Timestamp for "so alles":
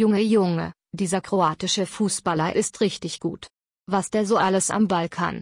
4.26-4.70